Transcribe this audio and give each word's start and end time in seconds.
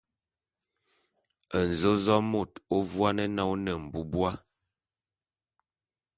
Nzōzôé 1.67 2.15
môt 2.31 2.51
ô 2.75 2.77
vuane 2.89 2.91
vuane 2.91 3.25
na 3.35 3.43
ô 3.51 3.53
ne 3.63 3.71
mbubua. 3.83 4.31